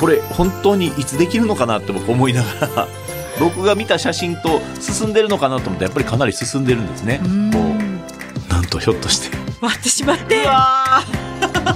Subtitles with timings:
[0.00, 2.88] これ本当にいつできるのかなって僕思いながら
[3.38, 7.20] 僕が見た写真と進んでるのかなと思ってやっぱりかなり進んでるんですね。
[7.22, 7.50] うん。
[7.52, 9.36] こうなんとひょっとして。
[9.60, 10.42] 割ってしまって。
[10.42, 11.74] うわー。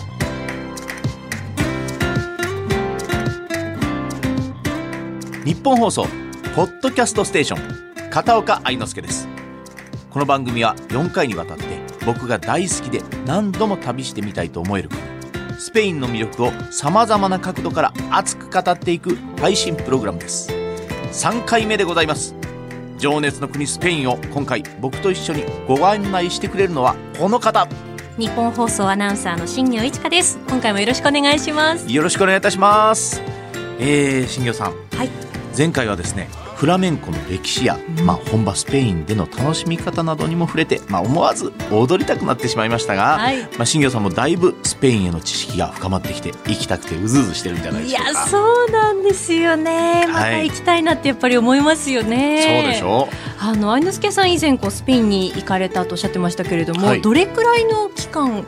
[5.45, 6.07] 日本放送
[6.57, 9.29] ポッドキャストステーション片岡愛之助です。
[10.11, 11.65] この番組は4回にわたって
[12.07, 15.14] 僕が大好きで何度も旅してみたいと思える国
[15.59, 20.51] スペインの魅力をさまざまな角度から熱く語っていく配信プログラムです。
[21.13, 22.35] 3回目でございます。
[22.99, 27.69] 情熱の国スペインを今回僕と一緒にご案内してくれるのはこの方。
[28.17, 30.39] 日本放送アナウンサーの新業一華です。
[30.49, 31.91] 今回もよろしくお願いします。
[31.91, 33.21] よろしくお願いいたします。
[33.79, 35.11] えー、新業さん、はい。
[35.57, 36.29] 前回はですね、
[36.65, 43.43] フラメンコの歴史や、うんまあ本場スペインでの楽しみ方などにも触れて、まあ思わず踊りたくなってしまいましたが、はい。
[43.43, 48.19] まあ新業さんもだいぶスペインへの知識が深まってきて、行きたくてうずうずしてるんじゃないでいしょうか。
[48.19, 50.07] やそうなんですよね。
[50.07, 57.03] また行きたいなってやっぱり思いますよね、そうでしょあの愛之助さん以前こうスペインに行かれたとおっしゃってましたけれども、はい。
[57.03, 58.45] どれくらいの期間行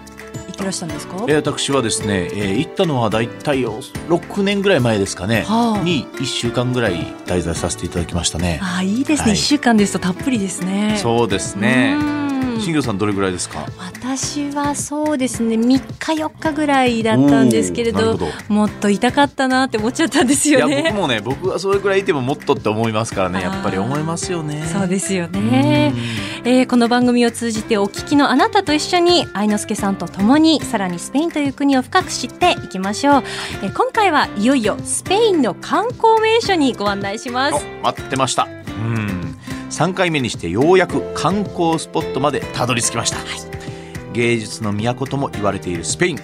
[0.57, 1.17] ってらしたんですか？
[1.29, 5.85] えー私はですね、えー行ったのはだいたい6年ぐらい前ですかね、はあ。
[5.85, 6.95] に1週間ぐらい
[7.27, 8.61] 滞在させていただきましたね。
[8.63, 9.33] あいいですね、はい。
[9.35, 10.99] 一週間ですとたっぷりですね。
[11.01, 12.26] そうですね。
[12.41, 12.61] うん。
[12.61, 13.67] 新業さんどれぐらいですか？
[13.79, 15.81] 私はそうですね3日
[16.23, 20.93] 4日ぐらいだったんですけれどもっと痛かったなって思っちゃったんですよいや僕ね。
[20.93, 24.65] もね僕はそれぐらいいてももっとって思いますからねやっぱり思いますよね。
[24.73, 25.93] そうですよね、
[26.45, 33.23] えーこの番組を通じてお聞きのあなたと一緒に愛之助さんと共にさらにスペインという国を深く知っていきましょう、
[33.63, 38.45] えー今回はいよいよスペインの観光名所にご案内しまおす待ってました。
[38.45, 39.16] うん
[39.71, 43.19] 3回目にしてようやく観光スポットまでたどり着きました、
[44.13, 46.17] 芸術の都とも言われているスペイン、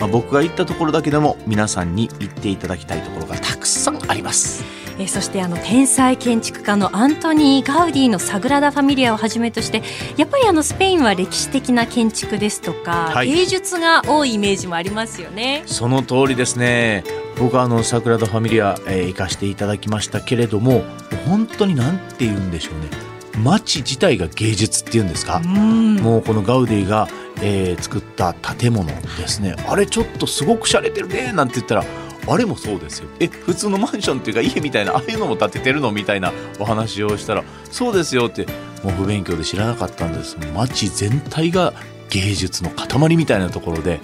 [0.00, 4.64] まあ、僕が行ったところだけでも皆さんに行っていただきたいところがたくさんあります。
[4.98, 9.82] えーそしてあの天才建築家のアントニー・ガウディのサグラダ・ファミリアをはじめとして
[10.18, 13.28] やっぱりあのスペインは歴史的な建築ですとか、はい。
[13.28, 15.62] 芸術が多いイメージもありますよね。
[15.64, 17.02] その通りですね。
[17.38, 20.82] 僕はあのサグラダ・ファミリア、えー行かしていただきましたけれども
[21.26, 23.10] 本当に何て言うんでしょうね。
[23.42, 25.96] 街自体が芸術っていうんですか、うん。
[25.96, 27.08] もうこのガウディが、
[27.42, 29.56] えー作った建物ですね。
[29.66, 31.84] あれちょっとすごく洒落てるねなんて言ったら
[32.26, 33.08] あれもそうですよ。
[33.18, 38.46] え普通のマンションっていうか家みたいなああいうのも建ててるのみたいなお話をしたらそうですよって
[38.84, 40.36] もう不勉強で知らなかったんです。
[40.54, 41.72] 街全体が
[42.10, 44.00] 芸術の塊みたいなところで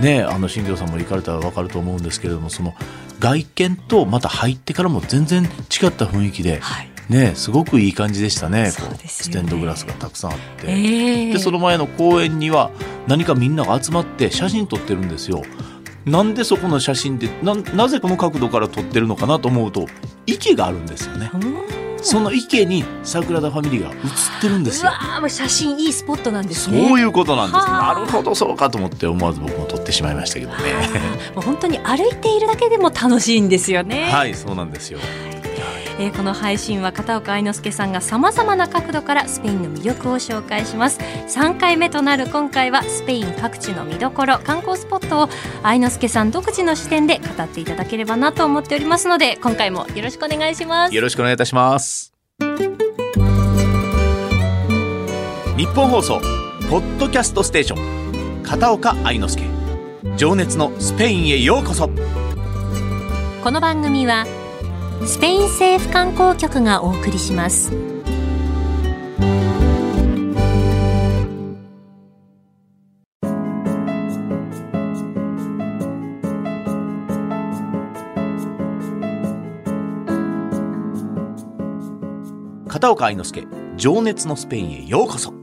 [0.00, 2.74] ねあの新庄さんも行かれたら分かると思うんですけれどもその
[3.20, 10.68] 外見とまた入ってからも全然違った雰囲気ではいねすごくいい感じでしたねねステンドグラスがたくさんあって。
[10.68, 12.70] ええでその前の公園には
[13.06, 15.42] 何かみんなが集まって写真撮ってるんですよ。
[16.06, 19.86] なんでそこの写真でななぜこの角度から撮ってるのかなと思うと
[20.26, 21.30] 池があるんですよね。
[21.34, 21.73] うん
[22.04, 24.92] その池にサグラダ・ファミリアが写ってるんですよ。
[25.18, 27.00] うわ写真いいスポットなんですそうね。
[27.00, 27.56] いうことなんです。
[27.56, 30.56] はあなるほどそうかと思って思わず僕も撮ってしまいましたけどね。
[31.34, 34.10] もう本当に歩いているだけでも楽しいんですよね。
[34.10, 34.98] はいそうなんですよ。
[35.98, 45.28] えーこの配信は片岡愛之助さんがさまざまな角度からスペインの魅力を紹介します3回目となる今回はスペイン各地の見どころ観光スポットを
[45.62, 52.12] 愛之助さん独自の視点で語っていただければなと思っておりますので今回もよろしくお願いしますよろしくお願いいたします。
[55.56, 56.20] 日本放送
[56.68, 59.44] ポッドキャストステーション片岡愛之助
[60.16, 61.88] 情熱のスペインへようこそ。
[63.44, 64.26] この番組は
[65.06, 67.70] スペイン政府観光局がお送りします。
[82.66, 85.34] 片岡愛之助情熱のスペインへようこそ。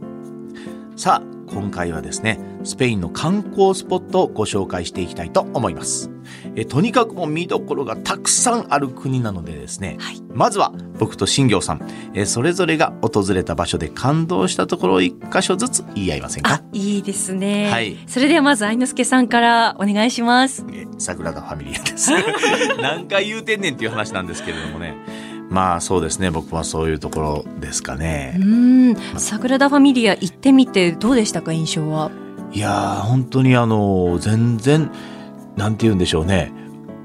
[0.95, 6.09] さあ今回はですねスペインの観光スポットをご紹介していきたいと思います。
[6.55, 10.21] えとにかくもう見どころがたくさんある国なのでですね、はい。
[10.33, 11.81] まずは僕と新行さん。
[12.13, 17.97] えそれぞれが訪れた場所で感動したところを一箇所ずつ言い合いませんあかいいですね、はい。
[18.07, 20.65] それではまず愛之助さんからお願いします。
[20.71, 22.11] えサグラダ・ファミリアです。
[22.81, 24.95] 何回言うてんねんっていう話なんですけれどもね。
[25.49, 26.31] まあそうですね。
[26.31, 28.95] 僕はそういうところですかね、うん。
[29.17, 31.51] サグラダ・ファミリア行ってみてどうでしたか？
[31.51, 32.09] 印象は
[32.53, 34.91] いやー本当にあの全然
[35.55, 36.51] なんて言うんでしょうね。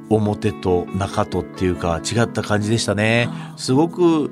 [0.09, 3.29] 表と中とっていうか違った感じでしたね。
[3.57, 4.31] すごく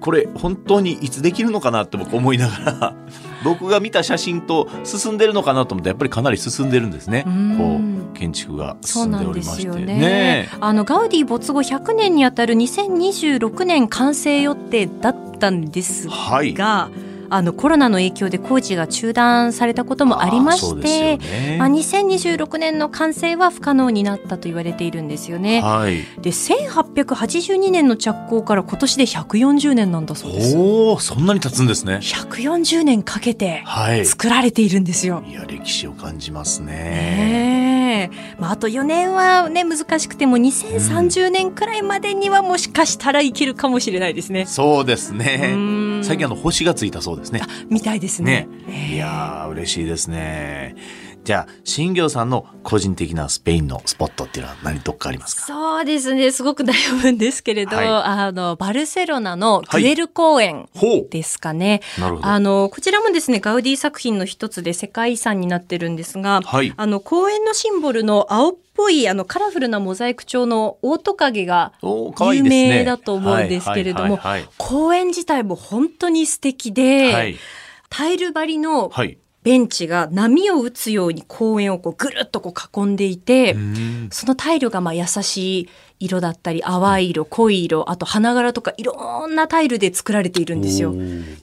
[0.00, 2.96] これ本当にいつできるのかなって僕思いながら
[3.44, 7.24] 僕が見た写真と進んでるのかなと思ってやっぱりかなり進んでるんですね。
[7.26, 7.56] うん。
[7.56, 7.80] こ
[8.14, 9.66] う建築が進んでおりまして。
[9.66, 10.48] よね。
[10.60, 16.54] あのガウディ没後100年にあたる2026年完成予定だったんですが、はい
[17.34, 21.16] あのコロナの影響で工事が中断されたこともありましてよ。
[21.18, 25.62] ねまあ、2026年の完成は不可能になったと言われているんですよね。
[25.62, 30.56] はいで1882年の着工から今年で140年なんだそうです。
[30.56, 35.22] おおそんなに経つんですね140年かけてはい作られているんですよ。
[35.26, 37.61] いや歴史を感じますねね
[37.92, 44.46] え、まあ、あと4年はね難しくても2030年くらいまでにはもしかしたらいけるかもしれないですね。
[44.46, 47.42] そうですうね最近あの星がついたそうですね。
[47.68, 48.48] みたいですね。
[48.90, 50.74] いやー嬉しいですね
[51.24, 55.42] じゃあ新行さんの個人的なスペインのスポットっていうのは何どっかありますか？
[55.46, 56.32] そうですね。
[56.32, 57.86] すごく悩むんですけれど、はい。
[57.86, 62.00] あのバルセロナのグエル公園ほですかね、う。
[62.00, 62.26] なるほど。
[62.26, 66.74] あのこちらもですねガウディ作品の一つで世界遺産になってるんですが、はい。
[66.76, 77.36] あの公園のシンボルの青っぽいあのカラフルなモザイク調のオオトカゲが有名だと思うんですけれどもはいはい公園自体も本当に素敵で、はい。
[77.90, 83.56] タイル張りのはい、はいベンチが波を打つように公園をこうぐるっとこう囲んでいて、
[84.10, 85.68] そのタイルがまあ優しい
[86.04, 90.92] 色だったり淡い色濃い色あと花柄とかいろんなタイルで作られているんですよ。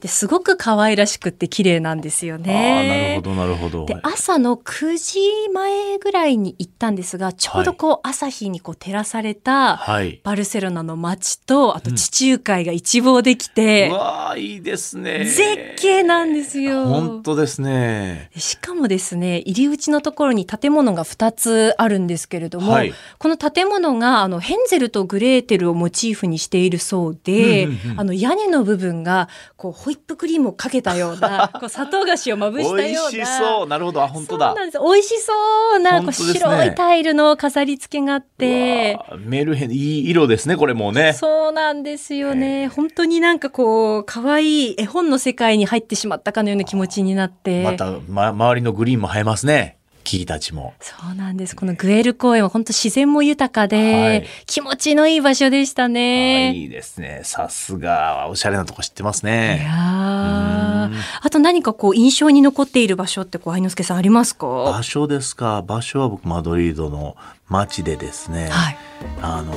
[0.00, 3.14] ですごく可愛らしくって綺麗なんですよあーなるね。
[3.16, 3.86] ほどなるほど。
[3.86, 5.20] で朝の9時
[5.52, 10.20] 前ぐらいに行ったんですがちょうどこう朝日にこう照らされたはい。
[10.22, 15.24] バルセロナの街とあと地中海が一望できてう、わーいいですね。
[15.24, 16.84] 絶景なんですよ。
[16.86, 18.30] 本当ですね。
[18.36, 22.92] しかもですね入り口のところに建物が2つあるんですけれども、はい。
[23.18, 33.26] この建物があのヘンゼルとグレーテルをモチーフにしているそうで、うんうんうんあの屋根の部分がこうホイップクリームをかけたような こう砂糖菓子をまぶした美味ような。
[33.26, 33.68] しそう。
[33.68, 34.02] なるほど。
[34.02, 34.48] あ本当だ。
[34.48, 34.78] そうなんです。
[34.78, 35.32] 美味しそ
[35.76, 38.98] うなこう白いタイルの飾り付けがあって。
[39.18, 41.12] メルヘンいい色ですねこれもうね。
[41.12, 42.68] そうなんですよね。
[42.68, 47.62] 本当になんかこう可愛い絵本の世界に入ってしまったかのような気持ちになって。
[47.62, 51.54] また、ま、周りのグリーンも映えますね木たちもそうなんです。
[51.54, 56.54] このグエル公園は本当自然も豊かで、はい気持ちのいい場所でしたあね。
[56.54, 64.46] いいですねさすがおしゃれなとこ知ってますいねやーうんあと何かこう印象に残っている場所ってこう愛之助さんありますか？
[64.46, 67.16] 場所ですか場所は僕マドリードの
[67.48, 68.76] 街でですね、はい。
[69.22, 69.54] あの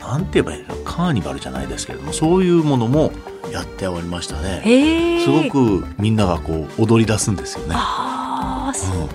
[0.00, 3.12] なんて言えばいいのカーニバルじゃないですけれどもそういうものも
[3.52, 5.22] やっておりましたね。
[5.24, 5.44] すご。
[5.50, 8.72] くみんながこう踊り出すんですよねあ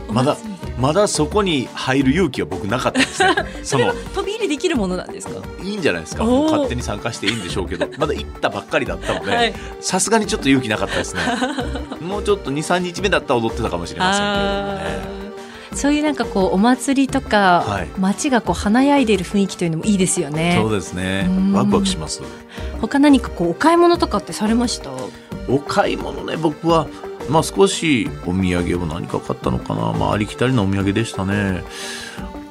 [0.08, 0.10] う。
[0.10, 0.38] うんまだ
[0.78, 3.36] まだそこに入る勇気は僕なかったですね。
[3.64, 5.36] その飛び入りできるものなんですか？
[5.64, 6.24] いいんじゃないですか。
[6.26, 9.54] 勝手に参加していいんでしょうけど まだ行ったばっかりだったのはい。
[9.54, 11.22] でさすがにちょっと勇気なかったですね。
[12.02, 14.42] もうちょっと23日目だったら踊ってたかもしれませんけれど。
[14.42, 15.26] もあねー
[15.76, 17.88] そういうなんかこうお祭りとか、はい。
[17.98, 20.58] 街がこう華やいでいる雰囲気というのもいいですよね。
[20.62, 20.72] そう。
[20.72, 21.26] ですね。
[21.30, 21.54] うん。
[21.54, 22.22] ワクワクします。
[22.82, 24.90] 他何かこうお買い物とかってされました？
[25.50, 26.88] お買い物ね僕は
[27.30, 29.94] まあ少しお土産を何か買ったのかな。
[29.94, 31.64] まあありきたりなお土産でしたね。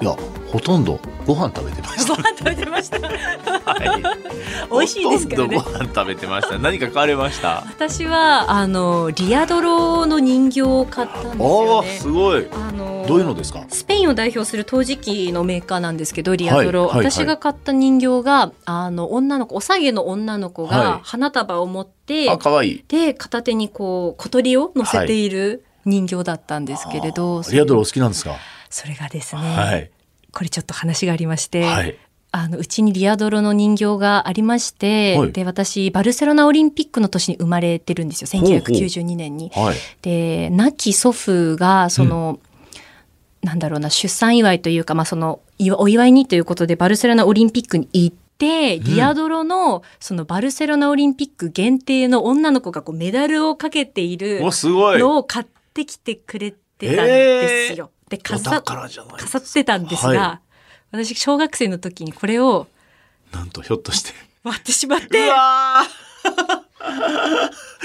[0.05, 0.15] いや
[0.53, 3.01] ほとんどご飯食べてましご飯食べてました。
[3.01, 4.03] た、はい、
[4.71, 5.57] 美味しいですけどね。
[5.57, 6.59] ほとんどご飯食べてました。
[6.59, 7.65] 何か買われました？
[7.67, 11.89] 私はあのリアドロの人形を買ったんですよね。
[12.01, 12.47] すごい。
[12.53, 13.65] あのどういうのですか？
[13.71, 16.97] スペインを代表する陶磁器のメーカーなんですけどリアドロ、はいはい。
[16.99, 22.85] はい私が買った人形があの女の子おさげの女の子はいが花束を持って、あ可愛い。
[22.89, 28.37] で片手にこう小鳥を乗せている人形だったんですけれど、リアドロお好きなんですか？
[28.69, 29.91] それがですね、はい
[30.35, 31.97] これちょっと話がありまして、はい。
[32.33, 35.33] あのうちにリアドロの人形がありまして、はい。
[35.33, 38.41] で私バルセロナオリンピックの年に生まれてるんですよ。
[38.41, 38.59] ほうほう。
[38.59, 39.51] 1992年に。
[39.55, 39.77] はい。
[40.03, 42.41] で亡き祖父がその、
[43.43, 57.07] なんだろうな出産祝いというか、まあ、そのお祝いにということでバルセロナオリンピックに行って、んリアドロのそのバルセロナオリンピック限定の女の子がこうメダルをかけているのを買ってきてくれてたん。
[57.07, 57.91] ですよ。
[58.09, 60.41] でお飾飾ってたんですが、は
[60.93, 62.69] 私小学生の時にこれを
[63.33, 64.13] なんとひょっとして。
[64.45, 65.31] 割ってしまっうて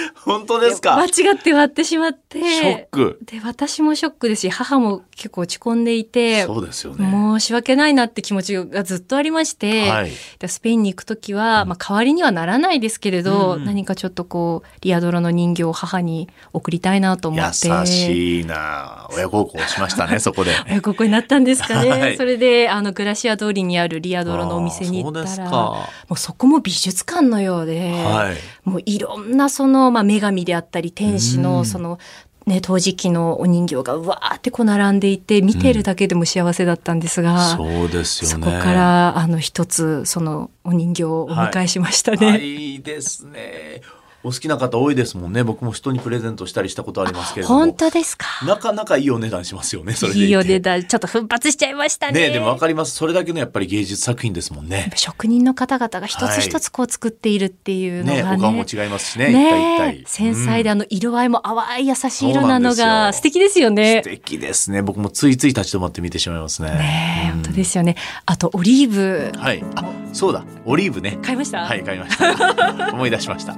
[0.25, 0.95] 本当ですか？
[0.97, 2.39] 間違って割ってしまって。
[2.39, 3.19] ショック。
[3.25, 7.09] で私もショックですし母も結構落ち込んでいてそうですよね。
[7.09, 10.11] 申し訳ないなって気持ちがずっとありまして、はい。
[10.39, 13.61] でスペインに行く時は、まあ、代わりにはならないですけれど、うん。
[13.61, 17.67] うん何かちょっとこうリアドロの人形を母に送りたいなと思って。
[17.67, 19.07] 優しいな。
[19.11, 20.51] 親孝行しましたね そこで。
[20.67, 22.17] 親孝行になったんですかね、はい。
[22.17, 28.69] それであのグラシア通りにあるリアドロのお店に行ったらうもうそこも美術館のようで、はい。
[28.69, 31.99] もういろんなその、まあ、女神であったり天使うんのその、
[32.45, 38.45] ね、陶磁器のお人形がうわーってこう並んでいて見てるだけでも幸せだったんですが、そうですよね。
[38.45, 42.27] そこからあの一つそのお人形をお迎えしましたね。
[42.27, 43.81] はい、いいですね。
[44.21, 45.43] お好きな方多いですもんね。
[45.43, 47.59] 僕も人にプレゼントしたりしたことありますけれども。
[47.59, 48.27] 本当ですか？
[48.45, 49.93] なかなかいいお値段しますよね。
[49.93, 52.27] それでいいお値段ちょっと奮発しちゃいましたね。
[52.27, 52.95] ねでもわかります。
[52.95, 54.91] それだけのやっぱり芸術作品ですもんね。
[54.95, 58.35] 職人の方々が一つ一つこう作っているっていうのね、がね。
[58.37, 59.31] お顔も違いますしね。
[59.31, 64.09] ね繊細でうんあの色合いも淡い優しい色なのが素敵ですよね素。
[64.09, 64.81] 敵ですね。
[64.81, 66.71] 僕もついつい立ち止まって見てしまいますね。
[66.71, 67.95] ねえ、うん本当ですよね。
[68.25, 69.63] あとオリーブはい。
[69.75, 70.43] あ、そうだ。
[70.65, 71.17] オリーブね。
[71.23, 71.59] 買いました？
[71.61, 72.91] はい、買いました。
[72.93, 73.55] 思い出しました。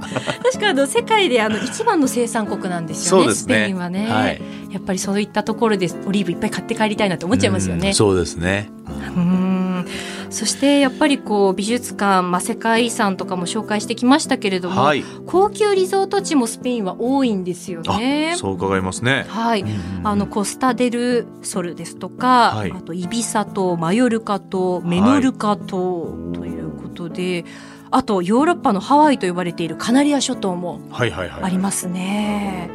[0.51, 3.27] 確かあの世界であの一番の生産国なんですよね。
[3.27, 4.41] ねスペインはね、はい
[4.71, 7.93] やっぱりそういったところでオリーブいっぱい買って帰りたいなって思っちゃいますよねうん。
[7.93, 8.69] そうですね。
[8.87, 9.85] うん
[10.29, 15.03] そしてやっぱりこう美術館、まあ、世界遺産とかも紹介してきましたけれども、はい。
[15.27, 18.35] 高級リゾート地もスペインは多いんですよあね。
[18.37, 19.25] そう伺いますね。
[19.27, 27.43] はい、うんあのコスタデルソルですとか、はいあとイビサ島マヨルカ島メノルカ島ということで、
[27.91, 31.43] あとヨーロッパのハワイと呼ばれているカナリア諸島もはいはいはい。
[31.43, 32.69] ありますね。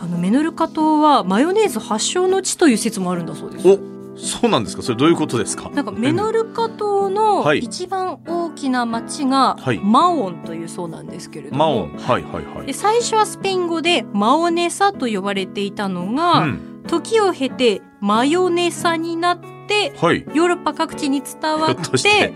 [0.00, 3.68] あのメノルカ島はマヨネーズ発祥の地という説もあるんだそうです。
[3.68, 3.78] お、
[4.16, 4.82] そうなんですか？
[4.82, 5.68] それどういうことですか？
[5.70, 11.96] なんかメノルカ島のはい一番大きな町がはいマオンというそうなんですけれども、マオン。
[11.98, 12.72] はいはいはいで。
[12.72, 16.84] 最初はスペイン語でマオネサと呼ばれていたのが、うん。
[16.86, 19.59] 時を経てマヨネサになって
[20.00, 20.24] はい。
[20.34, 22.32] ヨーロッパ各地に伝わってて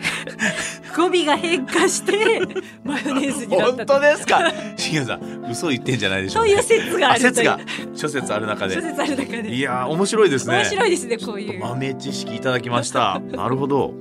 [0.96, 2.40] 語尾が変化して
[2.84, 4.52] マヨネーズになっ本たと当ですか？
[4.76, 7.58] しげさん、嘘言ってんじゃないでしょそうういう説がある説が
[7.94, 8.80] 諸説ある中で諸。
[8.82, 10.56] 説ある中でいやー面白いですね。
[10.56, 13.20] 面白いですねこういう豆知識いただきました。
[13.32, 13.92] なるほど。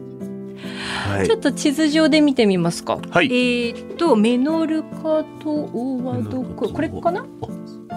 [1.09, 1.35] はいちょ。
[1.35, 5.51] っと地図上で見てみますか、はいえーっとメノルカ島
[6.03, 7.25] はどここれかな？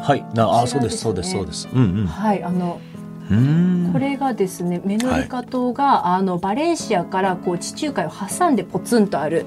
[0.02, 0.24] はい。
[0.34, 1.68] なあ、そうです、そうで、ですそうです。
[1.72, 2.95] うんはいあのうん。
[2.95, 2.95] うーん。
[3.92, 9.46] これがですねメノルカ島が、あのバレンシアからこう地中海を挟んでポツンとある。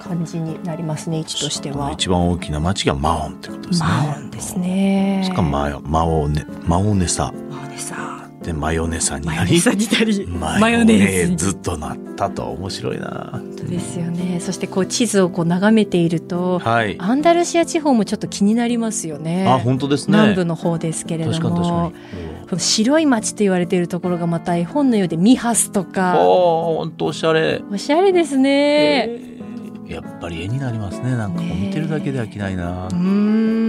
[0.00, 1.90] 感じになりますね位置としては。
[1.92, 3.88] 一番大きな町がマオンってことですね。
[3.88, 5.22] マオンですね。
[5.24, 8.17] しかもマヨマオネマオネサマオネさ
[8.48, 9.60] でマヨネサになり
[10.26, 13.28] マヨネーズとなったと面白いな。
[13.32, 14.40] 本当ですよね。
[14.40, 16.96] そしてこう地図をこう眺めていると、はい。
[16.98, 19.46] アンダルシア地方もちょっと気になりますよね。
[19.46, 20.16] あ本当ですね。
[20.16, 21.92] 南部の方ですけれども。
[22.48, 27.62] この白い町と言われているところがまた絵本のようでミハスとかおお本当おしゃれ。
[27.70, 29.20] おしゃれですね。
[29.86, 31.16] やっぱり絵になりますね。
[31.16, 32.88] なんか見てるだけで飽きないなう。
[32.88, 33.67] ーん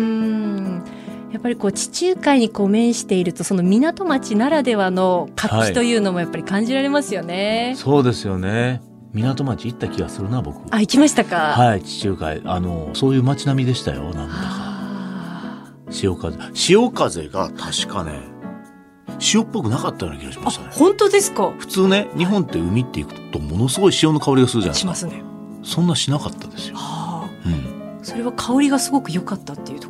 [1.31, 7.75] やっぱりこう地中海にこう面しているとその港町ならではの活気というのもやっぱり感じられますよね。
[7.77, 8.81] そうですよね。
[9.13, 10.57] 港町行った気がするな僕。
[10.73, 11.53] あ行きましたか？
[11.53, 14.29] はい地中海あのそういう街並みでしたよなんだか。
[14.33, 18.21] あ潮風潮風が確かね
[19.19, 20.69] 潮っぽくなかったような気がしましたね。
[20.71, 21.51] 本当ですか？
[21.57, 25.23] 普通ね日本って海って行くとものすごい潮の香りがするじゃないですかしますね。
[25.63, 29.88] そんなしなかったですよ、はあうん、それは香りがすごく良かったっていうと。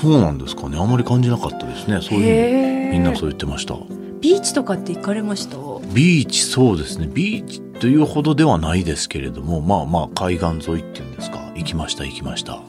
[0.00, 0.78] そうなんですかね。
[0.78, 2.00] あまり感じなかったですね。
[2.00, 3.74] そういうみんなそう言ってました。
[4.20, 5.56] ビーチとかって行かれました？
[5.94, 7.08] ビーチそうですね。
[7.12, 11.38] ビーチというほどではないですけれどもまあまあ海岸沿いっていうんですか。
[11.54, 12.60] 行きました行きました。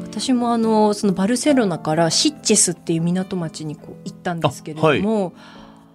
[0.00, 5.34] 私もあのそのバルセロナからシッチェスっていう港町にこう行ったんですけれども、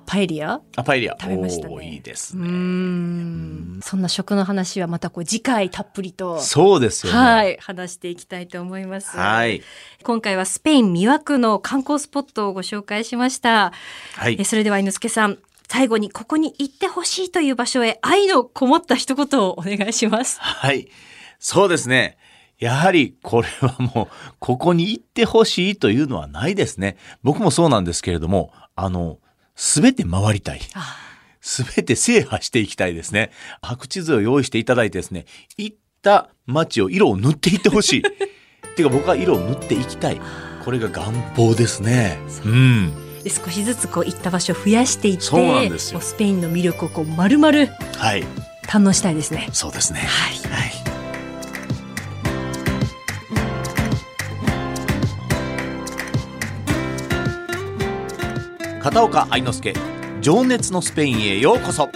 [0.05, 0.62] パエリア？
[0.75, 9.17] あパエリア食べましたねいいですねんそんな食の話はまたこう次回たっぷりとそうですよねはい話していきたいと思います。
[9.17, 9.62] はい
[10.03, 13.72] 今回はスペイン魅惑の観光スポットをご紹介しました。
[14.15, 20.38] はいえそれでは犬助さん最後にここに行ってほしいという場所へ愛のこもった一言をお願いします。
[20.41, 20.89] はい。
[21.39, 22.17] そうですね。
[22.60, 26.98] やはりこれはもう、ここに行ってほしいというのはないですね。
[27.24, 29.17] 僕もそうなんですけれども、あの、
[29.62, 30.62] すべて回りたい。
[30.74, 30.98] あ
[31.39, 33.30] すべて制覇していきたいですね。
[33.62, 35.25] 白地図を用意していただいてですね、
[35.56, 38.01] 行った街を色を塗っていってほしい。
[38.75, 40.22] ていうか僕は色を塗っていきたい。
[40.65, 42.18] これが願望ですね。
[42.44, 43.22] うん。
[43.24, 47.56] で少しずつこう行った場所を増やしていってそうなんですよスペインの魅力をこう丸々
[47.98, 48.24] はい。
[48.65, 49.48] 堪能したいですね。
[49.53, 50.00] そうですね。
[50.00, 50.90] はいはい。
[58.81, 59.73] 片岡愛之助
[60.21, 61.89] 情熱のスペインへようこそ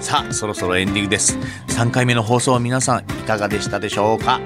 [0.00, 1.36] さあそろそろエンディングです
[1.68, 4.40] 3回目の放送は皆さんいかがでしたでしょうか？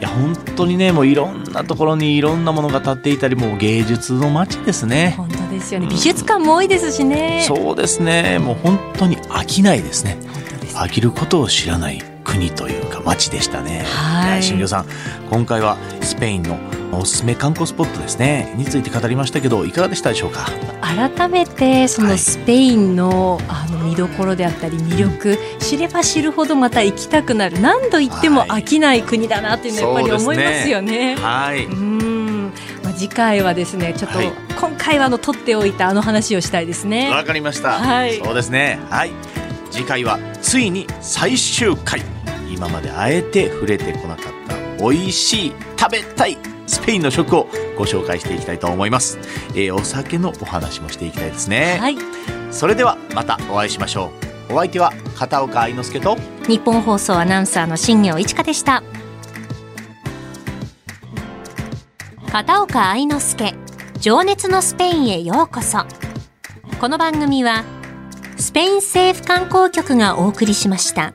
[0.00, 5.86] いや本当にねもういろんなところにいろんなものが建っていたりもう芸術の街ですね本当ですよね。
[5.88, 7.44] 美術館も多いですしね。
[7.46, 10.18] そうですねもう本当に飽きないですね
[10.60, 10.76] です。
[10.76, 13.84] 飽きることを知らない国というか街でしたね。
[13.84, 14.86] はいや新庄さん、
[15.30, 16.58] 今回はスペインの
[16.98, 18.54] おすすめ観光スポットですね。
[18.56, 20.46] について語りましたけどいかがでしたでしょうか？
[20.80, 27.60] 改めてそのスペインの,、あの見どころであったり魅力知れば知るほどまた行きたくなる。
[27.60, 31.16] 何度行っても飽きない国だなっていうのはやっぱり思いますよね。
[31.16, 32.52] はい、うん。
[32.82, 34.32] まあ、次回はですねちょっと、はい。
[34.58, 37.10] 今回はあの取っておいたあの話をしたいですね。
[37.10, 38.16] わかりました、はい。
[38.16, 38.78] そうですね。
[38.90, 39.10] はい。
[39.70, 42.02] 次回はついに最終回。
[42.48, 47.46] 今まであえて触れてこなかった美味しい食べたいスペインの食を
[47.76, 49.18] ご紹介していきたいと思います、
[49.54, 51.96] えーお酒のお話もしていきたいですね、はい、
[52.50, 54.10] それではまたお会いしましょ
[54.50, 54.54] う。
[54.54, 58.82] お相手は片岡愛之助と日本放送アナウンサーの新業一華でした。
[62.30, 63.54] 片岡愛之助
[63.98, 65.84] 情熱のスペインへようこそ。
[66.80, 67.64] この番組は
[68.36, 71.12] スペイン政府観光局がお送りしました。